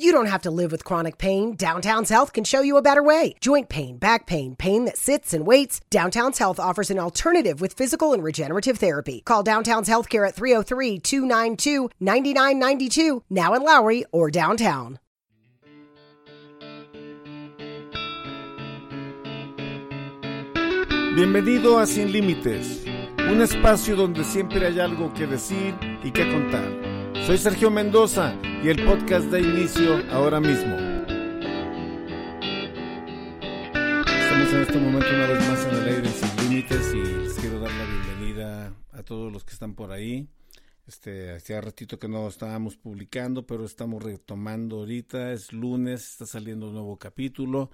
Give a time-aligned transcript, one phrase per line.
[0.00, 1.56] You don't have to live with chronic pain.
[1.56, 3.34] Downtown's Health can show you a better way.
[3.40, 5.80] Joint pain, back pain, pain that sits and waits.
[5.90, 9.22] Downtown's Health offers an alternative with physical and regenerative therapy.
[9.24, 15.00] Call Downtown's Healthcare at 303 292 9992, now in Lowry or downtown.
[21.16, 22.84] Bienvenido a Sin Límites,
[23.18, 25.74] un espacio donde siempre hay algo que decir
[26.04, 26.87] y que contar.
[27.28, 28.34] Soy Sergio Mendoza
[28.64, 30.74] y el podcast da inicio ahora mismo.
[34.06, 37.60] Estamos en este momento una vez más en el aire Sin Límites y les quiero
[37.60, 40.26] dar la bienvenida a todos los que están por ahí.
[40.86, 45.30] Este, hacía ratito que no estábamos publicando, pero estamos retomando ahorita.
[45.32, 47.70] Es lunes, está saliendo un nuevo capítulo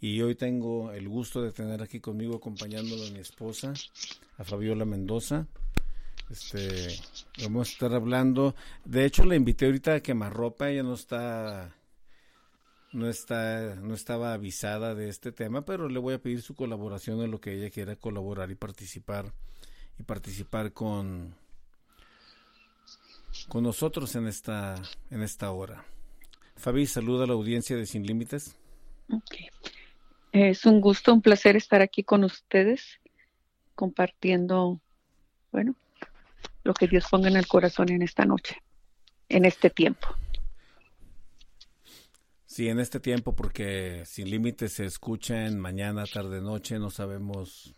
[0.00, 3.72] y hoy tengo el gusto de tener aquí conmigo acompañándolo a mi esposa,
[4.36, 5.46] a Fabiola Mendoza.
[6.30, 7.00] Este,
[7.42, 8.54] vamos a estar hablando.
[8.84, 10.68] De hecho, le invité ahorita a quemarropa.
[10.68, 11.74] Ella no está,
[12.92, 17.22] no está, no estaba avisada de este tema, pero le voy a pedir su colaboración
[17.22, 19.32] en lo que ella quiera colaborar y participar
[19.98, 21.34] y participar con
[23.48, 24.74] con nosotros en esta
[25.10, 25.84] en esta hora.
[26.56, 28.56] Fabi, saluda a la audiencia de Sin Límites.
[29.10, 29.48] Okay.
[30.32, 33.00] Es un gusto, un placer estar aquí con ustedes
[33.74, 34.80] compartiendo,
[35.52, 35.74] bueno,
[36.68, 38.62] lo que Dios ponga en el corazón en esta noche,
[39.30, 40.06] en este tiempo.
[42.44, 47.74] Sí, en este tiempo, porque sin límites se escucha en mañana, tarde, noche, no sabemos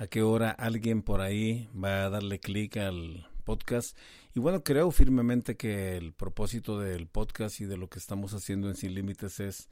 [0.00, 3.96] a qué hora alguien por ahí va a darle clic al podcast.
[4.34, 8.68] Y bueno, creo firmemente que el propósito del podcast y de lo que estamos haciendo
[8.68, 9.68] en Sin Límites es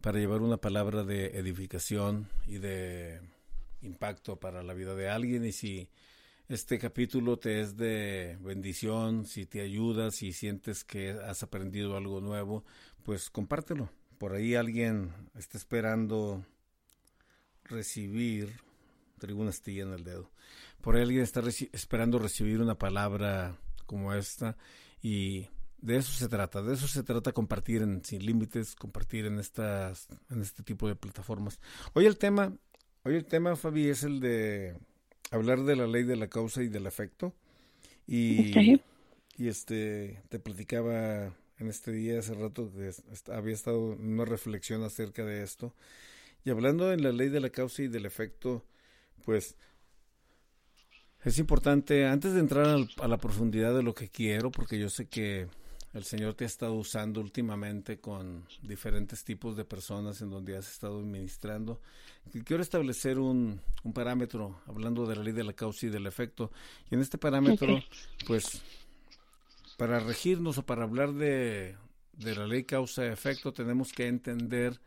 [0.00, 3.20] para llevar una palabra de edificación y de
[3.82, 5.44] impacto para la vida de alguien.
[5.44, 5.90] Y si
[6.52, 12.20] este capítulo te es de bendición, si te ayuda, si sientes que has aprendido algo
[12.20, 12.62] nuevo,
[13.04, 13.88] pues compártelo.
[14.18, 16.44] Por ahí alguien está esperando
[17.64, 18.52] recibir,
[19.18, 20.30] traigo una en el dedo,
[20.82, 21.40] por ahí alguien está
[21.72, 24.58] esperando recibir una palabra como esta
[25.00, 25.48] y
[25.78, 30.06] de eso se trata, de eso se trata compartir en Sin Límites, compartir en estas,
[30.28, 31.58] en este tipo de plataformas.
[31.94, 32.52] Hoy el tema,
[33.04, 34.76] hoy el tema, Fabi, es el de
[35.32, 37.34] hablar de la ley de la causa y del efecto.
[38.06, 38.80] Y,
[39.36, 42.90] y este, te platicaba en este día hace rato que
[43.32, 45.74] había estado en una reflexión acerca de esto.
[46.44, 48.64] Y hablando en la ley de la causa y del efecto,
[49.24, 49.56] pues
[51.24, 52.66] es importante, antes de entrar
[53.00, 55.46] a la profundidad de lo que quiero, porque yo sé que
[55.92, 60.70] el Señor te ha estado usando últimamente con diferentes tipos de personas en donde has
[60.70, 61.80] estado administrando.
[62.44, 66.50] Quiero establecer un, un parámetro, hablando de la ley de la causa y del efecto.
[66.90, 67.78] Y en este parámetro,
[68.26, 68.62] pues,
[69.76, 71.76] para regirnos o para hablar de,
[72.14, 74.80] de la ley causa-efecto, tenemos que entender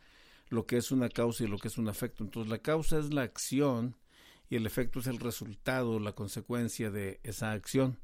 [0.50, 2.24] lo que es una causa y lo que es un efecto.
[2.24, 3.96] Entonces, la causa es la acción
[4.50, 8.00] y el efecto es el resultado, la consecuencia de esa acción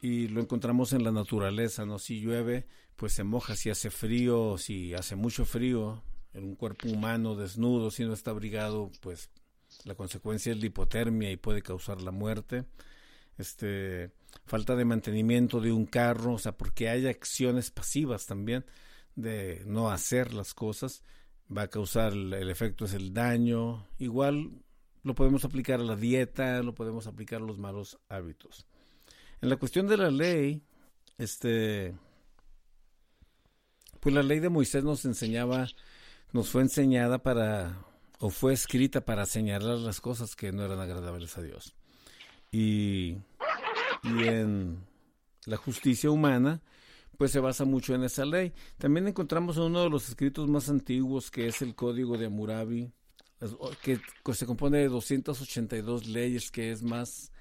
[0.00, 1.98] y lo encontramos en la naturaleza, ¿no?
[1.98, 2.66] Si llueve,
[2.96, 7.90] pues se moja, si hace frío, si hace mucho frío, en un cuerpo humano desnudo,
[7.90, 9.30] si no está abrigado, pues
[9.84, 12.64] la consecuencia es la hipotermia y puede causar la muerte.
[13.38, 14.10] Este,
[14.46, 18.64] falta de mantenimiento de un carro, o sea, porque hay acciones pasivas también
[19.14, 21.02] de no hacer las cosas,
[21.54, 23.88] va a causar el, el efecto es el daño.
[23.98, 24.62] Igual
[25.02, 28.66] lo podemos aplicar a la dieta, lo podemos aplicar a los malos hábitos.
[29.40, 30.62] En la cuestión de la ley,
[31.16, 31.94] este,
[34.00, 35.68] pues la ley de Moisés nos enseñaba,
[36.32, 37.84] nos fue enseñada para,
[38.18, 41.74] o fue escrita para señalar las cosas que no eran agradables a Dios.
[42.50, 43.16] Y,
[44.02, 44.84] y en
[45.44, 46.60] la justicia humana,
[47.16, 48.52] pues se basa mucho en esa ley.
[48.78, 52.92] También encontramos uno de los escritos más antiguos, que es el Código de Hammurabi,
[53.82, 54.00] que
[54.34, 57.32] se compone de 282 leyes, que es más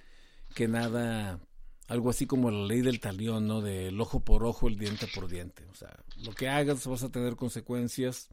[0.54, 1.40] que nada
[1.88, 3.62] algo así como la ley del talión, ¿no?
[3.62, 5.66] Del ojo por ojo, el diente por diente.
[5.72, 8.30] O sea, lo que hagas vas a tener consecuencias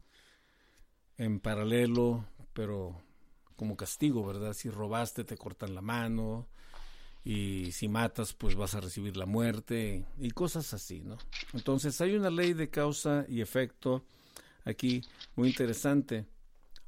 [1.17, 3.01] en paralelo, pero
[3.55, 4.53] como castigo, ¿verdad?
[4.53, 6.47] Si robaste, te cortan la mano.
[7.23, 11.17] Y si matas, pues vas a recibir la muerte y cosas así, ¿no?
[11.53, 14.05] Entonces hay una ley de causa y efecto
[14.63, 15.01] aquí
[15.35, 16.27] muy interesante.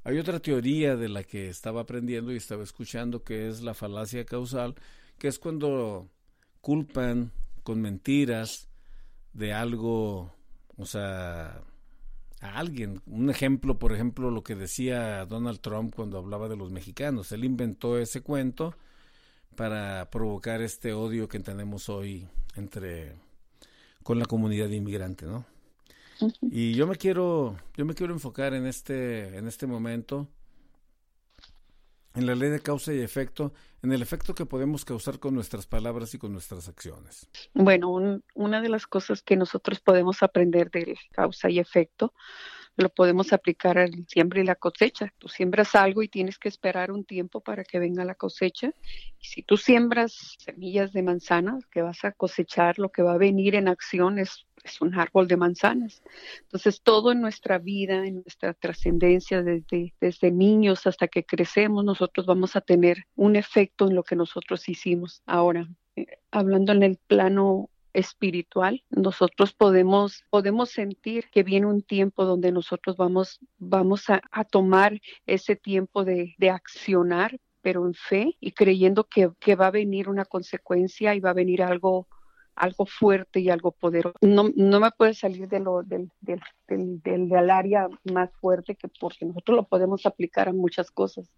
[0.03, 4.25] Hay otra teoría de la que estaba aprendiendo y estaba escuchando que es la falacia
[4.25, 4.75] causal,
[5.17, 6.07] que es cuando
[6.67, 7.31] culpan
[7.63, 8.67] con mentiras
[9.31, 10.35] de algo,
[10.75, 11.61] o sea,
[12.41, 13.01] a alguien.
[13.05, 17.31] Un ejemplo, por ejemplo, lo que decía Donald Trump cuando hablaba de los mexicanos.
[17.31, 18.75] Él inventó ese cuento
[19.55, 22.27] para provocar este odio que tenemos hoy
[22.57, 23.15] entre
[24.03, 25.45] con la comunidad inmigrante, ¿no?
[26.41, 30.27] Y yo me quiero, yo me quiero enfocar en este, en este momento,
[32.17, 33.53] en la ley de causa y efecto,
[33.83, 37.29] en el efecto que podemos causar con nuestras palabras y con nuestras acciones.
[37.53, 42.13] Bueno, una de las cosas que nosotros podemos aprender de causa y efecto
[42.77, 45.11] lo podemos aplicar al siembra y la cosecha.
[45.17, 48.71] Tú siembras algo y tienes que esperar un tiempo para que venga la cosecha.
[49.19, 53.17] Y si tú siembras semillas de manzanas, que vas a cosechar, lo que va a
[53.17, 56.01] venir en acción es, es un árbol de manzanas.
[56.41, 62.25] Entonces, todo en nuestra vida, en nuestra trascendencia, desde, desde niños hasta que crecemos, nosotros
[62.25, 65.21] vamos a tener un efecto en lo que nosotros hicimos.
[65.25, 72.25] Ahora, eh, hablando en el plano espiritual, nosotros podemos, podemos sentir que viene un tiempo
[72.25, 78.53] donde nosotros vamos, vamos a, tomar ese tiempo de, de accionar pero en fe y
[78.53, 82.07] creyendo que, que, va a venir una consecuencia y va a venir algo,
[82.57, 84.17] algo fuerte y algo poderoso.
[84.21, 88.87] No, no me puede salir de lo, del, del, del, del, área más fuerte que
[88.99, 91.31] porque nosotros lo podemos aplicar a muchas cosas,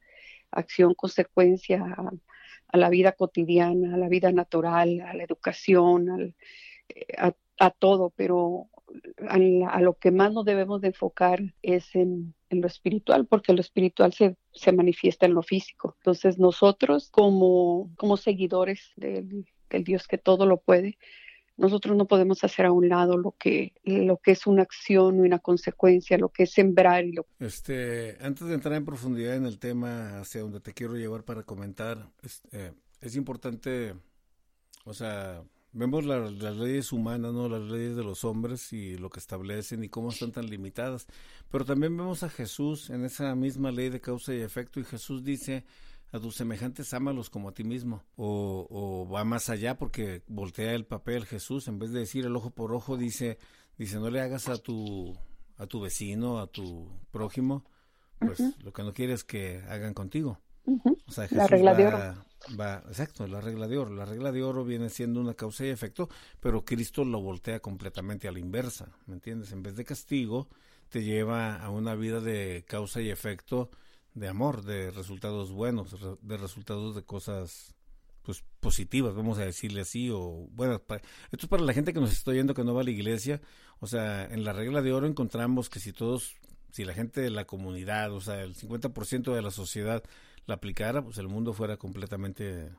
[0.51, 1.83] acción, consecuencia,
[2.69, 6.35] a la vida cotidiana, a la vida natural, a la educación,
[6.89, 8.69] eh, a, todo, pero
[9.27, 14.13] a, lo que más nos debemos de enfocar es en, lo espiritual, porque lo espiritual
[14.13, 15.95] se, se, manifiesta en lo físico.
[15.99, 20.97] Entonces nosotros como, como seguidores del, del Dios que todo lo puede,
[21.59, 25.19] nosotros no podemos hacer a un lado lo que, lo que es una acción y
[25.19, 29.45] una consecuencia, lo que es sembrar y lo Este, antes de entrar en profundidad en
[29.45, 32.71] el tema hacia donde te quiero llevar para comentar, es, eh,
[33.01, 33.93] es importante,
[34.85, 37.47] o sea, vemos las leyes humanas, ¿no?
[37.49, 41.07] Las leyes de los hombres y lo que establecen y cómo están tan limitadas.
[41.51, 45.23] Pero también vemos a Jesús en esa misma ley de causa y efecto y Jesús
[45.23, 45.65] dice,
[46.11, 48.03] a tus semejantes ámalos como a ti mismo.
[48.15, 52.35] O, o, va más allá porque voltea el papel Jesús, en vez de decir el
[52.35, 53.37] ojo por ojo, dice,
[53.77, 55.17] dice no le hagas a tu,
[55.57, 57.65] a tu vecino, a tu prójimo,
[58.19, 60.39] pues lo que no quieres que hagan contigo.
[60.65, 61.97] O sea, Jesús la regla de oro.
[62.59, 63.93] Va, exacto, la regla de oro.
[63.93, 66.09] La regla de oro viene siendo una causa y efecto,
[66.39, 69.51] pero Cristo lo voltea completamente a la inversa, ¿me entiendes?
[69.51, 70.47] En vez de castigo,
[70.89, 73.69] te lleva a una vida de causa y efecto
[74.13, 77.75] de amor, de resultados buenos, de resultados de cosas
[78.23, 80.81] pues positivas, vamos a decirle así, o bueno,
[81.31, 83.41] esto es para la gente que nos está oyendo que no va a la iglesia,
[83.79, 86.35] o sea, en la regla de oro encontramos que si todos,
[86.71, 90.03] si la gente de la comunidad, o sea, el 50% de la sociedad
[90.45, 92.69] la aplicara, pues el mundo fuera completamente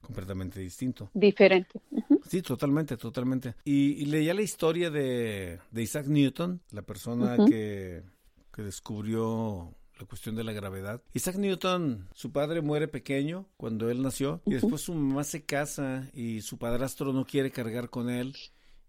[0.00, 1.10] completamente distinto.
[1.14, 1.80] Diferente.
[2.28, 3.54] Sí, totalmente, totalmente.
[3.64, 8.02] Y, leía la historia de, de Isaac Newton, la persona que,
[8.52, 11.02] que descubrió la cuestión de la gravedad.
[11.14, 16.10] Isaac Newton, su padre muere pequeño cuando él nació y después su mamá se casa
[16.12, 18.34] y su padrastro no quiere cargar con él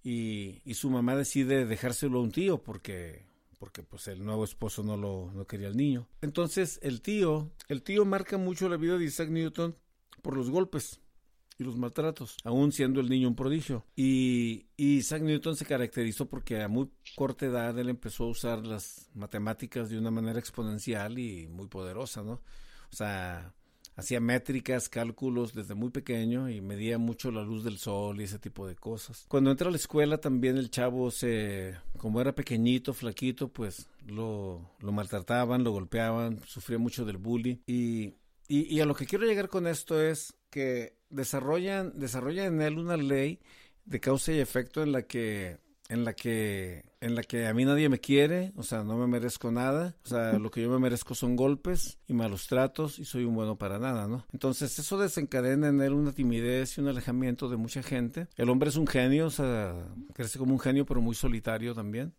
[0.04, 4.84] y, y su mamá decide dejárselo a un tío porque porque pues el nuevo esposo
[4.84, 6.08] no lo no quería al niño.
[6.22, 9.78] Entonces el tío, el tío marca mucho la vida de Isaac Newton
[10.22, 11.03] por los golpes
[11.58, 13.86] y los maltratos, aún siendo el niño un prodigio.
[13.96, 19.10] Y, Isaac Newton se caracterizó porque a muy corta edad él empezó a usar las
[19.14, 22.42] matemáticas de una manera exponencial y muy poderosa, ¿no?
[22.92, 23.54] O sea,
[23.96, 28.40] hacía métricas, cálculos desde muy pequeño y medía mucho la luz del sol y ese
[28.40, 29.26] tipo de cosas.
[29.28, 34.70] Cuando entra a la escuela también el chavo se, como era pequeñito, flaquito, pues lo,
[34.80, 38.16] lo maltrataban, lo golpeaban, sufría mucho del bullying y,
[38.48, 42.78] y, y a lo que quiero llegar con esto es que desarrollan, desarrollan en él
[42.78, 43.40] una ley
[43.86, 45.58] de causa y efecto en la que
[45.90, 49.08] en la que en la que a mí nadie me quiere, o sea, no me
[49.08, 53.06] merezco nada, o sea, lo que yo me merezco son golpes y malos tratos y
[53.06, 54.26] soy un bueno para nada, ¿no?
[54.32, 58.28] Entonces, eso desencadena en él una timidez y un alejamiento de mucha gente.
[58.38, 59.76] El hombre es un genio, o sea,
[60.14, 62.14] crece como un genio, pero muy solitario también.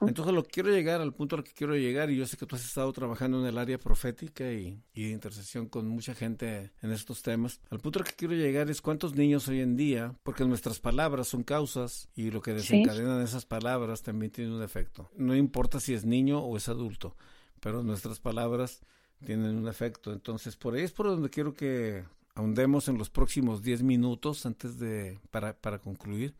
[0.00, 2.56] Entonces lo quiero llegar al punto al que quiero llegar y yo sé que tú
[2.56, 7.22] has estado trabajando en el área profética y, de intercesión con mucha gente en estos
[7.22, 7.60] temas.
[7.70, 11.28] Al punto al que quiero llegar es cuántos niños hoy en día, porque nuestras palabras
[11.28, 15.10] son causas y lo que desencadenan esas palabras también tiene un efecto.
[15.16, 17.16] No importa si es niño o es adulto,
[17.60, 18.80] pero nuestras palabras
[19.24, 20.12] tienen un efecto.
[20.12, 24.78] Entonces por ahí es por donde quiero que ahondemos en los próximos 10 minutos antes
[24.78, 26.34] de para, para concluir.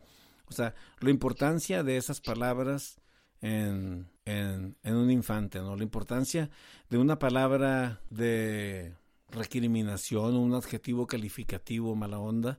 [0.46, 3.00] O sea, la importancia de esas palabras
[3.40, 5.76] en, en, un infante, ¿no?
[5.76, 6.50] La importancia
[6.88, 8.94] de una palabra de
[9.28, 12.58] recriminación, un adjetivo calificativo mala onda,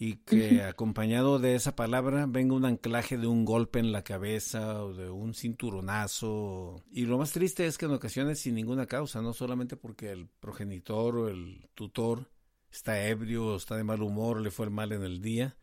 [0.00, 4.84] y que acompañado de esa palabra venga un anclaje de un golpe en la cabeza
[4.84, 6.84] o de un cinturonazo.
[6.92, 10.28] Y lo más triste es que en ocasiones sin ninguna causa, no solamente porque el
[10.28, 12.30] progenitor o el tutor
[12.70, 15.56] está ebrio o está de mal humor le fue mal en el día,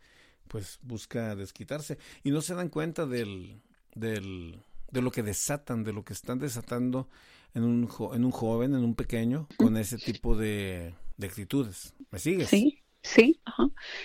[0.50, 1.98] pues busca desquitarse.
[2.24, 3.62] Y no se dan cuenta del,
[3.96, 4.60] del,
[4.92, 7.10] de lo que desatan, de lo que están desatando
[7.54, 11.96] en un, en un joven, en un pequeño, con ese tipo de, actitudes.
[12.12, 12.50] ¿Me sigues?
[12.50, 13.40] Sí, sí,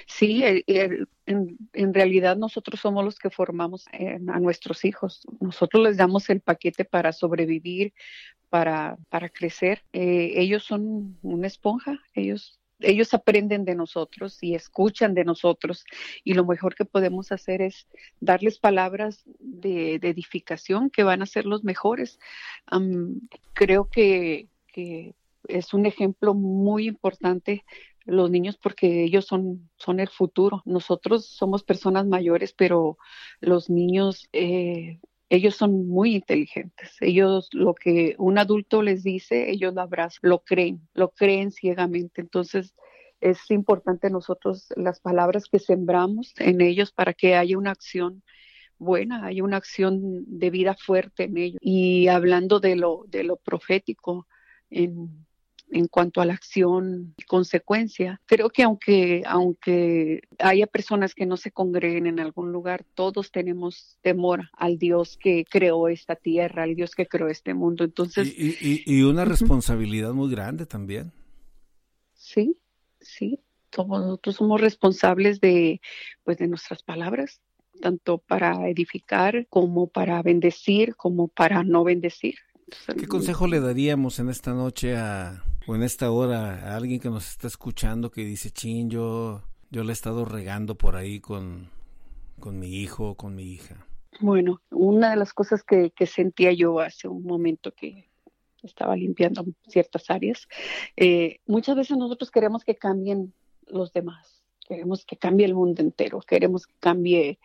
[0.07, 0.43] sí.
[0.45, 5.27] en, en, realidad nosotros somos los que formamos a nuestros hijos.
[5.41, 7.93] Nosotros les damos el paquete para sobrevivir,
[8.51, 9.83] para, para crecer.
[9.93, 15.85] Eh, ellos son una esponja, ellos ellos aprenden de nosotros y escuchan de nosotros
[16.25, 17.87] y lo mejor que podemos hacer es
[18.21, 22.19] darles palabras de, edificación que van a ser los mejores.
[23.53, 24.49] creo que,
[25.49, 27.65] es un ejemplo muy importante
[28.05, 30.63] los niños porque ellos son, son el futuro.
[30.65, 32.99] Nosotros somos personas mayores, pero
[33.41, 36.97] los niños eh, ellos son muy inteligentes.
[37.01, 42.21] Ellos lo que un adulto les dice, ellos lo abrazan, lo creen, lo creen ciegamente.
[42.21, 42.75] Entonces
[43.21, 48.25] es importante nosotros las palabras que sembramos en ellos para que haya una acción
[48.77, 51.59] buena, haya una acción de vida fuerte en ellos.
[51.63, 54.27] Y hablando de lo, de lo profético,
[54.69, 55.27] en,
[55.71, 58.21] en cuanto a la acción y consecuencia.
[58.27, 63.99] Creo que aunque, aunque haya personas que no se congreguen en algún lugar, todos tenemos
[64.03, 67.85] temor al Dios que creó esta tierra, al Dios que creó este mundo.
[67.85, 71.13] Entonces, y, una responsabilidad muy grande también.
[72.15, 72.57] Sí,
[73.01, 73.41] sí.
[73.73, 75.81] Somos, nosotros somos responsables de,
[76.25, 77.41] pues, de nuestras palabras,
[77.81, 82.35] tanto para edificar como para bendecir, como para no bendecir.
[82.99, 87.47] ¿Qué consejo le daríamos en esta noche a, en esta hora alguien que nos está
[87.47, 91.69] escuchando que dice, chin, yo, yo le he estado regando por ahí con,
[92.39, 93.87] con mi hijo o con mi hija?
[94.21, 98.09] Bueno, una de las cosas que, que sentía yo hace un momento que
[98.63, 100.47] estaba limpiando ciertas áreas,
[100.97, 103.33] eh, muchas veces nosotros queremos que cambien
[103.67, 107.39] los demás, queremos que cambie el mundo entero, queremos que cambie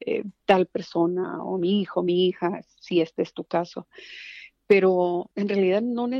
[0.00, 3.86] eh, tal persona o mi hijo, mi hija, si este es tu caso
[4.68, 6.10] pero en realidad no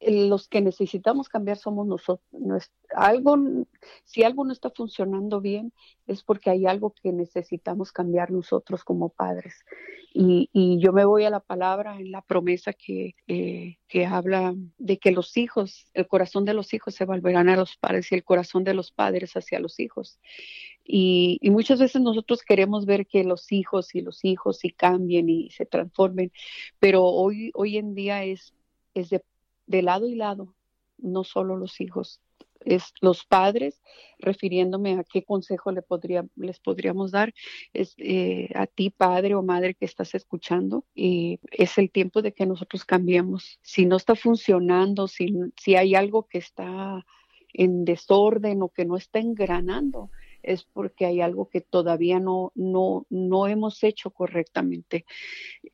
[0.00, 2.72] los que necesitamos cambiar somos nosotros.
[2.96, 3.36] algo,
[4.04, 5.70] si algo no está funcionando bien,
[6.06, 9.62] es porque hay algo que necesitamos cambiar nosotros como padres.
[10.14, 10.48] Y,
[10.80, 15.12] yo me voy a la palabra en la promesa que, eh, que habla de que
[15.12, 18.64] los hijos, el corazón de los hijos se volverán a los padres y el corazón
[18.64, 20.18] de los padres hacia los hijos.
[20.92, 25.50] Y, muchas veces nosotros queremos ver que los hijos y los hijos sí cambien y
[25.50, 26.32] se transformen,
[26.80, 28.52] pero hoy, hoy en día es,
[28.94, 30.52] es de, lado y lado,
[30.98, 32.20] no solo los hijos,
[32.64, 33.80] es los padres,
[34.18, 37.32] refiriéndome a qué consejo le podría, les podríamos dar,
[37.72, 42.32] es eh, a ti padre o madre que estás escuchando, y es el tiempo de
[42.32, 43.60] que nosotros cambiemos.
[43.62, 47.06] Si no está funcionando, si, si hay algo que está
[47.52, 50.10] en desorden o que no está engranando,
[50.42, 55.04] es porque hay algo que todavía no, no, no hemos hecho correctamente,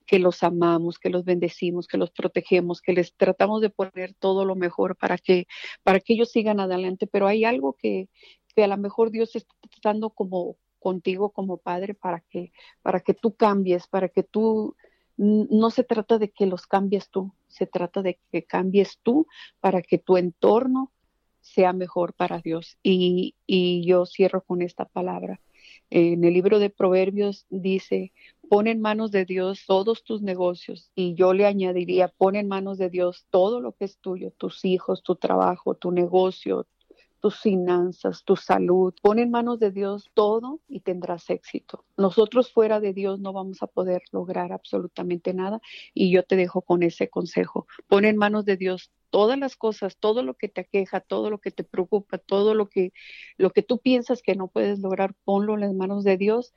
[0.06, 4.44] que los amamos, que los bendecimos, que los protegemos, que les tratamos de poner todo
[4.44, 5.46] lo mejor para que,
[5.82, 8.08] para que ellos sigan adelante, pero hay algo que,
[8.54, 13.14] que a lo mejor Dios está tratando como contigo como padre para que, para que
[13.14, 14.76] tú cambies, para que tú
[15.16, 19.26] no se trata de que los cambies tú, se trata de que cambies tú
[19.60, 20.92] para que tu entorno
[21.46, 22.78] sea mejor para Dios.
[22.82, 23.34] Y,
[23.86, 25.40] yo cierro con esta palabra.
[25.90, 28.12] En el libro de Proverbios dice,
[28.48, 30.90] pon en manos de Dios todos tus negocios.
[30.94, 34.64] Y yo le añadiría, pon en manos de Dios todo lo que es tuyo, tus
[34.64, 36.66] hijos, tu trabajo, tu negocio,
[37.20, 38.94] tus finanzas, tu salud.
[39.02, 41.84] Pon en manos de Dios todo y tendrás éxito.
[41.96, 45.60] Nosotros fuera de Dios no vamos a poder lograr absolutamente nada
[45.94, 47.66] y yo te dejo con ese consejo.
[47.88, 51.38] Pon en manos de Dios todas las cosas, todo lo que te aqueja, todo lo
[51.38, 52.92] que te preocupa, todo lo que
[53.38, 56.52] lo que tú piensas que no puedes lograr, ponlo en las manos de Dios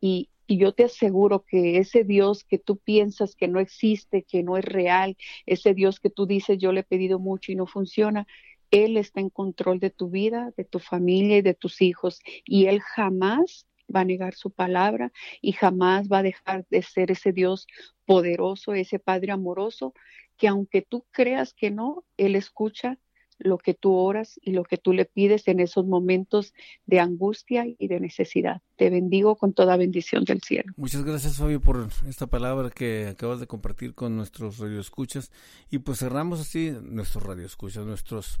[0.00, 4.42] y, y yo te aseguro que ese Dios que tú piensas que no existe, que
[4.42, 5.16] no es real,
[5.46, 8.26] ese Dios que tú dices yo le he pedido mucho y no funciona,
[8.70, 12.20] él está en control de tu vida, de tu familia y de tus hijos.
[12.44, 17.10] Y Él jamás va a negar su palabra y jamás va a dejar de ser
[17.10, 17.66] ese Dios
[18.06, 19.94] poderoso, ese Padre amoroso,
[20.36, 22.98] que aunque tú creas que no, Él escucha
[23.40, 26.52] lo que tú oras y lo que tú le pides en esos momentos
[26.86, 28.60] de angustia y de necesidad.
[28.76, 30.72] Te bendigo con toda bendición del cielo.
[30.76, 35.32] Muchas gracias, Fabio, por esta palabra que acabas de compartir con nuestros radioescuchas.
[35.70, 38.40] Y pues cerramos así nuestros radioescuchas, nuestros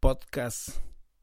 [0.00, 0.80] podcasts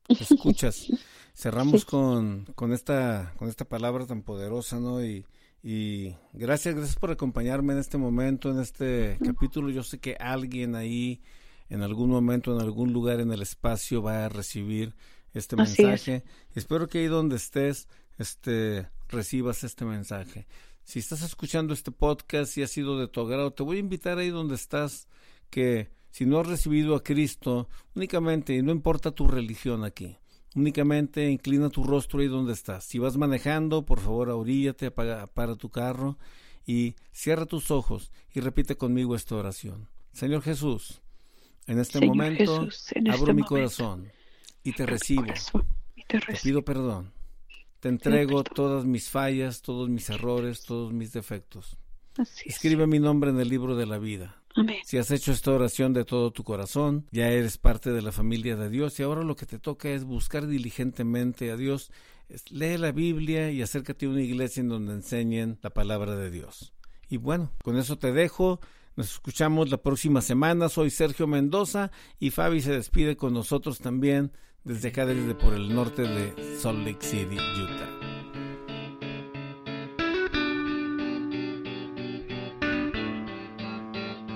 [0.10, 0.88] escuchas.
[1.34, 5.04] Cerramos con, con, esta, con esta palabra tan poderosa, ¿no?
[5.04, 5.26] Y,
[5.64, 9.70] y gracias, gracias por acompañarme en este momento, en este capítulo.
[9.70, 11.22] Yo sé que alguien ahí
[11.70, 14.96] en algún momento, en algún lugar en el espacio va a recibir
[15.34, 16.24] este mensaje.
[16.56, 17.88] Espero que ahí donde estés,
[18.18, 20.48] este, recibas este mensaje.
[20.84, 24.18] Si estás escuchando este podcast y ha sido de tu agrado, te voy a invitar
[24.18, 25.08] ahí donde estás
[25.52, 30.18] que si no has recibido a Cristo, únicamente, y no importa tu religión aquí,
[30.56, 32.84] únicamente inclina tu rostro ahí donde estás.
[32.84, 36.18] Si vas manejando, por favor, oríllate, apaga, para tu carro
[36.66, 39.88] y cierra tus ojos y repite conmigo esta oración.
[40.12, 41.02] Señor Jesús,
[41.68, 42.68] en este momento
[43.12, 44.12] abro mi corazón
[44.64, 45.24] y te recibo.
[46.08, 47.12] te, pido perdón.
[47.80, 51.78] Te entrego todas mis fallas, todos mis errores, todos mis defectos.
[52.44, 54.42] Escribe mi nombre en el libro de la vida.
[54.84, 58.56] Si has hecho esta oración de todo tu corazón, ya eres parte de la familia
[58.56, 61.92] de Dios y ahora lo que te toca es buscar diligentemente a Dios.
[62.50, 66.74] Lee la Biblia y acércate a una iglesia en donde enseñen la palabra de Dios.
[67.10, 68.60] Y bueno, con eso te dejo.
[68.96, 70.70] Nos escuchamos la próxima semana.
[70.70, 74.32] Soy Sergio Mendoza y Fabi se despide con nosotros también
[74.64, 78.19] desde acá, desde por el norte de Salt Lake City, Utah.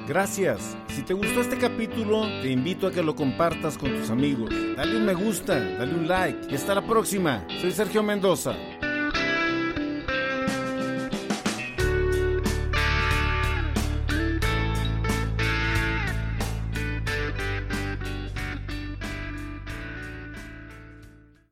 [0.07, 0.75] Gracias.
[0.89, 4.49] Si te gustó este capítulo, te invito a que lo compartas con tus amigos.
[4.75, 7.45] Dale un me gusta, dale un like y hasta la próxima.
[7.61, 8.53] Soy Sergio Mendoza.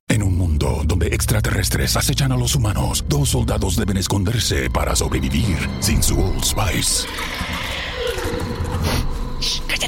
[0.10, 5.58] En un mundo donde extraterrestres acechan a los humanos, dos soldados deben esconderse para sobrevivir
[5.80, 7.08] sin su Old Spice.